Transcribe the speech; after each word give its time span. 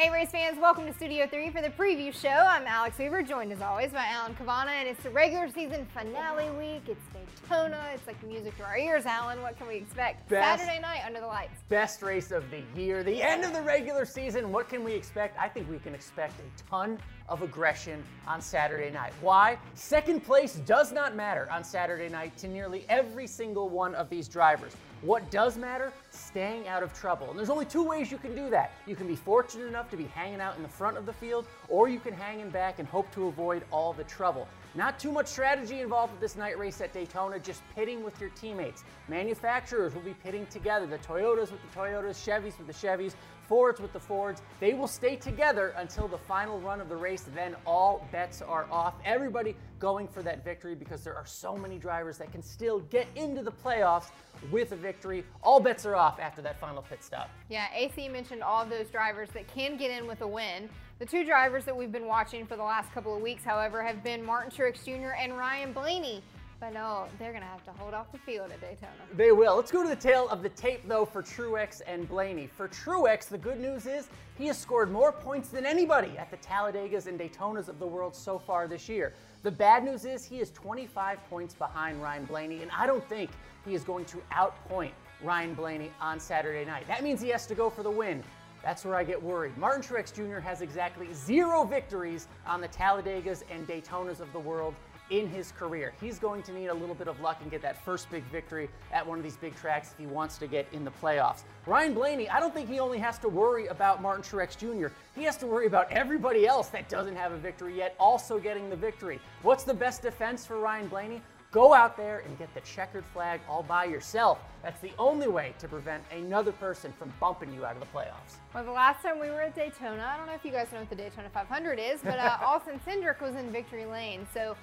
Hey 0.00 0.08
race 0.08 0.30
fans, 0.30 0.58
welcome 0.58 0.86
to 0.86 0.94
Studio 0.94 1.26
3 1.26 1.50
for 1.50 1.60
the 1.60 1.68
preview 1.68 2.10
show. 2.10 2.30
I'm 2.30 2.66
Alex 2.66 2.96
Weaver, 2.96 3.22
joined 3.22 3.52
as 3.52 3.60
always 3.60 3.92
by 3.92 4.06
Alan 4.06 4.34
Cavanna, 4.34 4.70
and 4.70 4.88
it's 4.88 5.02
the 5.02 5.10
regular 5.10 5.46
season 5.46 5.86
finale 5.92 6.48
week. 6.52 6.84
It's 6.86 7.04
Daytona. 7.12 7.78
It's 7.92 8.06
like 8.06 8.22
music 8.22 8.56
to 8.56 8.64
our 8.64 8.78
ears, 8.78 9.04
Alan. 9.04 9.42
What 9.42 9.58
can 9.58 9.68
we 9.68 9.74
expect? 9.74 10.26
Best, 10.30 10.62
Saturday 10.62 10.80
night 10.80 11.02
under 11.04 11.20
the 11.20 11.26
lights. 11.26 11.60
Best 11.68 12.00
race 12.00 12.30
of 12.30 12.44
the 12.50 12.62
year, 12.74 13.02
the 13.02 13.22
end 13.22 13.44
of 13.44 13.52
the 13.52 13.60
regular 13.60 14.06
season. 14.06 14.50
What 14.50 14.70
can 14.70 14.82
we 14.82 14.94
expect? 14.94 15.38
I 15.38 15.48
think 15.48 15.68
we 15.68 15.78
can 15.78 15.94
expect 15.94 16.40
a 16.40 16.70
ton 16.70 16.98
of 17.28 17.42
aggression 17.42 18.02
on 18.26 18.40
Saturday 18.40 18.90
night. 18.90 19.12
Why? 19.20 19.58
Second 19.74 20.24
place 20.24 20.54
does 20.64 20.92
not 20.92 21.14
matter 21.14 21.46
on 21.50 21.62
Saturday 21.62 22.08
night 22.08 22.38
to 22.38 22.48
nearly 22.48 22.86
every 22.88 23.26
single 23.26 23.68
one 23.68 23.94
of 23.94 24.08
these 24.08 24.28
drivers. 24.28 24.74
What 25.02 25.30
does 25.30 25.56
matter? 25.56 25.92
Staying 26.10 26.68
out 26.68 26.82
of 26.82 26.92
trouble. 26.92 27.30
And 27.30 27.38
there's 27.38 27.48
only 27.48 27.64
two 27.64 27.82
ways 27.82 28.10
you 28.10 28.18
can 28.18 28.34
do 28.34 28.50
that. 28.50 28.72
You 28.86 28.94
can 28.94 29.06
be 29.06 29.16
fortunate 29.16 29.66
enough 29.66 29.89
to 29.90 29.96
be 29.96 30.04
hanging 30.04 30.40
out 30.40 30.56
in 30.56 30.62
the 30.62 30.68
front 30.68 30.96
of 30.96 31.06
the 31.06 31.12
field, 31.12 31.46
or 31.68 31.88
you 31.88 32.00
can 32.00 32.14
hang 32.14 32.40
in 32.40 32.50
back 32.50 32.78
and 32.78 32.88
hope 32.88 33.10
to 33.12 33.26
avoid 33.26 33.64
all 33.70 33.92
the 33.92 34.04
trouble. 34.04 34.48
Not 34.74 35.00
too 35.00 35.10
much 35.10 35.26
strategy 35.26 35.80
involved 35.80 36.12
with 36.12 36.20
this 36.20 36.36
night 36.36 36.56
race 36.58 36.80
at 36.80 36.92
Daytona, 36.92 37.38
just 37.38 37.62
pitting 37.74 38.04
with 38.04 38.20
your 38.20 38.30
teammates. 38.30 38.84
Manufacturers 39.08 39.94
will 39.94 40.02
be 40.02 40.14
pitting 40.14 40.46
together, 40.46 40.86
the 40.86 40.98
Toyotas 40.98 41.50
with 41.50 41.60
the 41.62 41.78
Toyotas, 41.78 42.24
Chevys 42.24 42.56
with 42.56 42.66
the 42.68 42.72
Chevys, 42.72 43.14
Fords 43.48 43.80
with 43.80 43.92
the 43.92 43.98
Fords. 43.98 44.42
They 44.60 44.74
will 44.74 44.86
stay 44.86 45.16
together 45.16 45.74
until 45.76 46.06
the 46.06 46.18
final 46.18 46.60
run 46.60 46.80
of 46.80 46.88
the 46.88 46.94
race, 46.94 47.24
then 47.34 47.56
all 47.66 48.06
bets 48.12 48.42
are 48.42 48.66
off. 48.70 48.94
Everybody 49.04 49.56
going 49.80 50.06
for 50.06 50.22
that 50.22 50.44
victory 50.44 50.74
because 50.74 51.02
there 51.02 51.16
are 51.16 51.26
so 51.26 51.56
many 51.56 51.78
drivers 51.78 52.18
that 52.18 52.30
can 52.30 52.42
still 52.42 52.80
get 52.90 53.08
into 53.16 53.42
the 53.42 53.50
playoffs 53.50 54.10
with 54.52 54.72
a 54.72 54.76
victory. 54.76 55.24
All 55.42 55.58
bets 55.58 55.84
are 55.86 55.96
off 55.96 56.20
after 56.20 56.40
that 56.42 56.60
final 56.60 56.82
pit 56.82 57.02
stop. 57.02 57.30
Yeah, 57.48 57.66
AC 57.74 58.08
mentioned 58.08 58.42
all 58.42 58.62
of 58.62 58.70
those 58.70 58.88
drivers 58.88 59.30
that 59.30 59.52
can 59.52 59.76
get 59.76 59.90
in 59.90 60.06
with 60.06 60.20
a 60.20 60.28
win. 60.28 60.68
The 60.98 61.06
two 61.06 61.24
drivers 61.24 61.64
that 61.64 61.76
we've 61.76 61.90
been 61.90 62.06
watching 62.06 62.46
for 62.46 62.56
the 62.56 62.62
last 62.62 62.92
couple 62.92 63.16
of 63.16 63.22
weeks, 63.22 63.42
however, 63.42 63.82
have 63.82 64.04
been 64.04 64.22
Martin 64.24 64.50
Truex 64.50 64.84
Jr. 64.84 65.14
and 65.18 65.36
Ryan 65.36 65.72
Blaney. 65.72 66.22
But 66.60 66.74
no, 66.74 67.06
they're 67.18 67.32
going 67.32 67.42
to 67.42 67.48
have 67.48 67.64
to 67.64 67.72
hold 67.72 67.94
off 67.94 68.12
the 68.12 68.18
field 68.18 68.50
at 68.52 68.60
Daytona. 68.60 68.92
They 69.16 69.32
will. 69.32 69.56
Let's 69.56 69.72
go 69.72 69.82
to 69.82 69.88
the 69.88 69.96
tale 69.96 70.28
of 70.28 70.42
the 70.42 70.50
tape, 70.50 70.86
though, 70.86 71.06
for 71.06 71.22
Truex 71.22 71.80
and 71.86 72.06
Blaney. 72.06 72.46
For 72.46 72.68
Truex, 72.68 73.28
the 73.28 73.38
good 73.38 73.58
news 73.58 73.86
is 73.86 74.10
he 74.36 74.46
has 74.48 74.58
scored 74.58 74.92
more 74.92 75.10
points 75.10 75.48
than 75.48 75.64
anybody 75.64 76.18
at 76.18 76.30
the 76.30 76.36
Talladegas 76.36 77.06
and 77.06 77.18
Daytonas 77.18 77.68
of 77.68 77.78
the 77.78 77.86
world 77.86 78.14
so 78.14 78.38
far 78.38 78.68
this 78.68 78.90
year. 78.90 79.14
The 79.42 79.50
bad 79.50 79.84
news 79.84 80.04
is 80.04 80.22
he 80.22 80.38
is 80.38 80.50
25 80.50 81.18
points 81.30 81.54
behind 81.54 82.02
Ryan 82.02 82.26
Blaney, 82.26 82.60
and 82.60 82.70
I 82.76 82.86
don't 82.86 83.08
think 83.08 83.30
he 83.64 83.74
is 83.74 83.82
going 83.82 84.04
to 84.06 84.22
outpoint 84.30 84.92
Ryan 85.22 85.54
Blaney 85.54 85.90
on 85.98 86.20
Saturday 86.20 86.66
night. 86.66 86.86
That 86.86 87.02
means 87.02 87.22
he 87.22 87.30
has 87.30 87.46
to 87.46 87.54
go 87.54 87.70
for 87.70 87.82
the 87.82 87.90
win. 87.90 88.22
That's 88.62 88.84
where 88.84 88.96
I 88.96 89.04
get 89.04 89.22
worried. 89.22 89.56
Martin 89.56 89.82
Truex 89.82 90.12
Jr. 90.12 90.40
has 90.40 90.60
exactly 90.60 91.08
zero 91.14 91.64
victories 91.64 92.28
on 92.46 92.60
the 92.60 92.68
Talladegas 92.68 93.44
and 93.50 93.66
Daytonas 93.66 94.20
of 94.20 94.30
the 94.34 94.38
world 94.38 94.74
in 95.10 95.28
his 95.28 95.52
career. 95.52 95.92
He's 96.00 96.18
going 96.18 96.42
to 96.44 96.52
need 96.52 96.68
a 96.68 96.74
little 96.74 96.94
bit 96.94 97.08
of 97.08 97.20
luck 97.20 97.38
and 97.42 97.50
get 97.50 97.62
that 97.62 97.84
first 97.84 98.10
big 98.10 98.22
victory 98.24 98.68
at 98.92 99.06
one 99.06 99.18
of 99.18 99.24
these 99.24 99.36
big 99.36 99.54
tracks 99.56 99.92
if 99.92 99.98
he 99.98 100.06
wants 100.06 100.38
to 100.38 100.46
get 100.46 100.66
in 100.72 100.84
the 100.84 100.92
playoffs. 101.02 101.42
Ryan 101.66 101.94
Blaney, 101.94 102.28
I 102.28 102.40
don't 102.40 102.54
think 102.54 102.68
he 102.68 102.80
only 102.80 102.98
has 102.98 103.18
to 103.18 103.28
worry 103.28 103.66
about 103.66 104.00
Martin 104.00 104.22
Truex 104.22 104.56
Jr. 104.56 104.92
He 105.14 105.24
has 105.24 105.36
to 105.38 105.46
worry 105.46 105.66
about 105.66 105.90
everybody 105.90 106.46
else 106.46 106.68
that 106.68 106.88
doesn't 106.88 107.16
have 107.16 107.32
a 107.32 107.38
victory 107.38 107.76
yet 107.76 107.94
also 107.98 108.38
getting 108.38 108.70
the 108.70 108.76
victory. 108.76 109.20
What's 109.42 109.64
the 109.64 109.74
best 109.74 110.02
defense 110.02 110.46
for 110.46 110.58
Ryan 110.58 110.88
Blaney? 110.88 111.22
Go 111.52 111.74
out 111.74 111.96
there 111.96 112.22
and 112.24 112.38
get 112.38 112.52
the 112.54 112.60
checkered 112.60 113.04
flag 113.12 113.40
all 113.48 113.64
by 113.64 113.84
yourself. 113.84 114.38
That's 114.62 114.80
the 114.80 114.92
only 115.00 115.26
way 115.26 115.52
to 115.58 115.66
prevent 115.66 116.04
another 116.12 116.52
person 116.52 116.92
from 116.96 117.12
bumping 117.18 117.52
you 117.52 117.64
out 117.64 117.74
of 117.74 117.80
the 117.80 117.86
playoffs. 117.86 118.36
Well, 118.54 118.64
the 118.64 118.70
last 118.70 119.02
time 119.02 119.18
we 119.18 119.30
were 119.30 119.40
at 119.40 119.56
Daytona, 119.56 120.12
I 120.14 120.16
don't 120.16 120.26
know 120.28 120.34
if 120.34 120.44
you 120.44 120.52
guys 120.52 120.68
know 120.72 120.78
what 120.78 120.90
the 120.90 120.94
Daytona 120.94 121.28
500 121.28 121.80
is, 121.80 122.02
but 122.04 122.20
uh, 122.20 122.38
Austin 122.44 122.80
Cindric 122.86 123.20
was 123.20 123.34
in 123.34 123.50
victory 123.50 123.84
lane. 123.84 124.28
So 124.32 124.54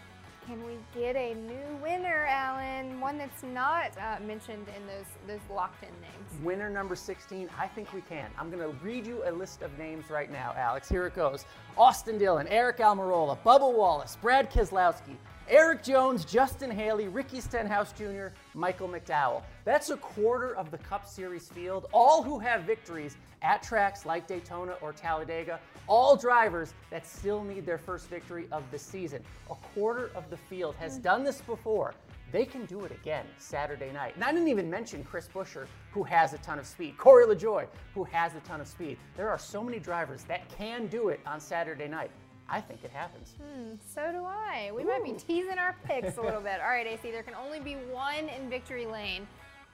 can 0.48 0.66
we 0.66 0.78
get 0.98 1.16
a 1.18 1.34
new 1.34 1.78
winner, 1.84 2.26
Alan? 2.30 3.02
One 3.02 3.18
that's 3.18 3.44
not 3.44 3.92
uh, 3.98 4.18
mentioned 4.24 4.66
in 4.76 4.88
those 4.88 5.06
those 5.28 5.42
locked 5.54 5.84
in 5.84 5.90
names. 6.02 6.44
Winner 6.44 6.70
number 6.70 6.96
16, 6.96 7.50
I 7.60 7.68
think 7.68 7.94
we 7.94 8.02
can. 8.02 8.30
I'm 8.40 8.50
going 8.50 8.64
to 8.64 8.76
read 8.84 9.06
you 9.06 9.24
a 9.26 9.32
list 9.32 9.62
of 9.62 9.78
names 9.78 10.10
right 10.10 10.32
now, 10.32 10.54
Alex. 10.58 10.88
Here 10.88 11.06
it 11.06 11.16
goes. 11.16 11.46
Austin 11.78 12.18
Dillon, 12.18 12.48
Aric 12.48 12.78
Almirola, 12.78 13.38
Bubba 13.46 13.72
Wallace, 13.72 14.18
Brad 14.22 14.50
Keselowski, 14.50 15.18
Erik 15.50 15.82
Jones, 15.82 16.26
Justin 16.26 16.70
Haley, 16.70 17.08
Ricky 17.08 17.40
Stenhouse 17.40 17.94
Jr., 17.94 18.28
Michael 18.54 18.90
McDowell. 18.90 19.44
That's 19.64 19.90
a 19.90 19.98
quarter 19.98 20.54
of 20.58 20.72
the 20.72 20.78
Cup 20.80 21.08
Series 21.08 21.48
field, 21.48 21.86
all 21.94 22.22
who 22.22 22.38
have 22.40 22.64
victories 22.64 23.16
at 23.42 23.64
tracks 23.64 24.06
like 24.06 24.28
Daytona 24.28 24.74
or 24.82 24.92
Talladega, 24.92 25.60
all 25.88 26.18
drivers 26.18 26.74
that 26.90 27.08
still 27.08 27.46
need 27.46 27.66
their 27.66 27.78
first 27.78 28.10
victory 28.10 28.48
of 28.52 28.70
the 28.72 28.80
season. 28.80 29.24
A 29.50 29.56
quarter 29.74 30.12
of 30.16 30.30
the 30.30 30.36
field 30.36 30.76
has 30.76 30.98
hmm. 30.98 31.04
done 31.04 31.24
this 31.24 31.40
before. 31.40 31.94
They 32.34 32.44
can 32.44 32.66
do 32.66 32.84
it 32.84 32.92
again 32.92 33.26
Saturday 33.38 33.92
night. 33.94 34.16
And 34.16 34.24
I 34.26 34.34
didn't 34.34 34.50
even 34.50 34.70
mention 34.70 35.02
Chris 35.06 35.30
Buescher, 35.34 35.66
who 35.92 36.04
has 36.04 36.34
a 36.34 36.38
ton 36.40 36.60
of 36.60 36.68
speed, 36.68 36.98
Corey 36.98 37.26
LaJoie, 37.26 37.68
who 37.94 38.04
has 38.04 38.36
a 38.36 38.42
ton 38.42 38.60
of 38.60 38.68
speed. 38.68 38.98
There 39.16 39.30
are 39.30 39.40
so 39.40 39.64
many 39.64 39.80
drivers 39.80 40.24
that 40.24 40.50
can 40.50 40.88
do 40.88 41.08
it 41.08 41.22
on 41.26 41.40
Saturday 41.40 41.88
night. 41.88 42.12
I 42.50 42.62
think 42.62 42.84
it 42.84 42.92
happens. 42.92 43.34
Hmm, 43.42 43.74
so 43.94 44.12
do 44.12 44.24
I. 44.24 44.72
We 44.74 44.84
Ooh. 44.84 44.88
might 44.88 45.04
be 45.04 45.12
teasing 45.12 45.58
our 45.58 45.76
picks 45.86 46.18
a 46.18 46.22
little 46.22 46.42
bit. 46.50 46.60
All 46.62 46.70
right, 46.70 46.88
AC, 46.88 47.12
there 47.12 47.24
can 47.24 47.36
only 47.36 47.60
be 47.60 47.74
one 47.92 48.30
in 48.30 48.50
victory 48.50 48.86
lane. 48.86 49.28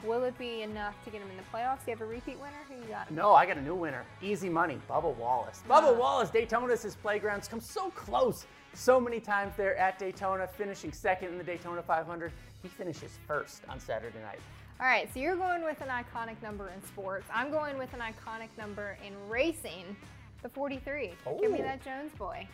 Will 0.04 0.24
it 0.24 0.38
be 0.38 0.64
enough 0.64 0.96
to 1.06 1.12
get 1.12 1.22
him 1.22 1.30
in 1.30 1.38
the 1.38 1.44
playoffs? 1.44 1.86
Do 1.86 1.92
you 1.92 1.98
have 1.98 2.02
a 2.02 2.06
repeat 2.06 2.38
winner? 2.38 2.52
Who 2.68 2.76
you 2.76 2.90
got? 2.90 3.10
No, 3.10 3.34
I 3.34 3.46
got 3.46 3.58
a 3.58 3.62
new 3.62 3.76
winner. 3.76 4.04
Easy 4.22 4.50
money, 4.50 4.78
Bubba 4.90 5.16
Wallace. 5.16 5.64
Bubba 5.70 5.96
Wallace, 5.98 6.30
Daytona's 6.30 6.82
his 6.82 6.96
playgrounds 6.96 7.48
come 7.48 7.62
so 7.62 7.90
close 7.92 8.46
so 8.74 9.00
many 9.00 9.20
times 9.20 9.54
there 9.56 9.78
at 9.78 10.00
Daytona, 10.00 10.48
finishing 10.48 10.92
second 10.92 11.30
in 11.30 11.38
the 11.38 11.44
Daytona 11.44 11.82
500. 11.82 12.34
He 12.62 12.68
finishes 12.68 13.18
first 13.28 13.62
on 13.70 13.80
Saturday 13.80 14.20
night. 14.20 14.40
All 14.82 14.88
right, 14.88 15.08
so 15.14 15.20
you're 15.20 15.36
going 15.38 15.64
with 15.64 15.80
an 15.82 15.88
iconic 15.88 16.42
number 16.42 16.70
in 16.70 16.84
sports. 16.88 17.26
I'm 17.34 17.52
going 17.52 17.78
with 17.78 17.94
an 17.94 18.00
iconic 18.00 18.50
number 18.58 18.98
in 19.06 19.14
racing, 19.30 19.96
the 20.44 20.50
43. 20.50 21.12
Ooh. 21.28 21.38
Give 21.42 21.52
me 21.52 21.62
that 21.62 21.84
Jones 21.84 22.12
boy. 22.18 22.48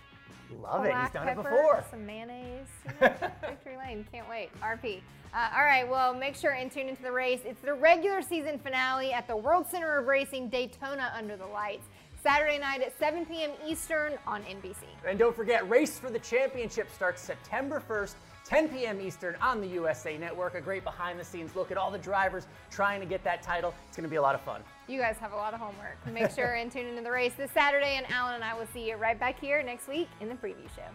Love 0.62 0.84
Black 0.84 0.86
it. 0.86 1.02
He's 1.02 1.14
done 1.14 1.28
pepper, 1.28 1.40
it 1.42 1.44
before. 1.44 1.86
Some 1.92 2.06
mayonnaise. 2.06 2.68
Victory 3.00 3.78
Lane. 3.78 4.06
Can't 4.12 4.30
wait. 4.30 4.50
RP. 4.62 5.02
Uh, 5.34 5.50
all 5.56 5.64
right. 5.64 5.88
Well, 5.88 6.14
make 6.14 6.36
sure 6.36 6.52
and 6.52 6.72
tune 6.72 6.88
into 6.88 7.04
the 7.04 7.12
race. 7.12 7.42
It's 7.46 7.62
the 7.62 7.74
regular 7.74 8.22
season 8.22 8.58
finale 8.60 9.12
at 9.12 9.28
the 9.28 9.36
World 9.36 9.68
Center 9.70 9.98
of 9.98 10.08
Racing 10.08 10.50
Daytona 10.50 11.12
Under 11.16 11.36
the 11.36 11.46
Lights. 11.46 11.88
Saturday 12.24 12.58
night 12.58 12.82
at 12.82 12.98
7 13.00 13.26
p.m. 13.26 13.52
Eastern 13.66 14.14
on 14.28 14.42
NBC. 14.44 14.84
And 15.08 15.18
don't 15.18 15.36
forget, 15.36 15.68
Race 15.70 15.98
for 15.98 16.10
the 16.10 16.20
Championship 16.20 16.92
starts 16.94 17.22
September 17.22 17.82
1st 17.88 18.16
10 18.50 18.70
p.m. 18.70 19.00
Eastern 19.00 19.36
on 19.42 19.62
the 19.62 19.68
USA 19.68 20.18
Network. 20.18 20.56
A 20.56 20.62
great 20.62 20.84
behind 20.84 21.20
the 21.20 21.24
scenes 21.24 21.56
look 21.56 21.70
at 21.70 21.78
all 21.78 21.92
the 21.92 22.00
drivers 22.00 22.48
trying 22.72 23.00
to 23.00 23.06
get 23.06 23.24
that 23.24 23.44
title. 23.44 23.76
It's 23.88 23.96
going 23.96 24.06
to 24.06 24.10
be 24.10 24.16
a 24.16 24.22
lot 24.22 24.34
of 24.34 24.42
fun. 24.42 24.62
You 24.88 25.00
guys 25.00 25.18
have 25.18 25.34
a 25.34 25.36
lot 25.36 25.54
of 25.54 25.60
homework. 25.60 25.98
Make 26.12 26.32
sure 26.32 26.56
and 26.56 26.72
tune 26.72 26.88
into 26.88 27.04
the 27.04 27.12
race 27.12 27.34
this 27.38 27.52
Saturday, 27.52 27.98
and 27.98 28.10
Alan 28.12 28.34
and 28.34 28.44
I 28.44 28.56
will 28.56 28.66
see 28.74 28.90
you 28.90 28.96
right 28.96 29.20
back 29.20 29.40
here 29.40 29.62
next 29.62 29.88
week 29.88 30.10
in 30.20 30.30
the 30.30 30.34
preview 30.34 30.68
show. 30.76 30.90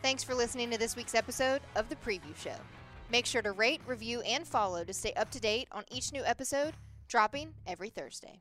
Thanks 0.00 0.22
for 0.22 0.34
listening 0.34 0.70
to 0.70 0.78
this 0.78 0.94
week's 0.94 1.16
episode 1.16 1.60
of 1.74 1.88
the 1.88 1.96
Preview 1.96 2.34
Show. 2.34 2.56
Make 3.10 3.26
sure 3.26 3.42
to 3.42 3.52
rate, 3.52 3.80
review, 3.84 4.20
and 4.20 4.46
follow 4.46 4.84
to 4.84 4.94
stay 4.94 5.12
up 5.14 5.30
to 5.32 5.40
date 5.40 5.68
on 5.72 5.84
each 5.90 6.12
new 6.12 6.22
episode 6.24 6.74
dropping 7.08 7.52
every 7.66 7.90
Thursday. 7.90 8.40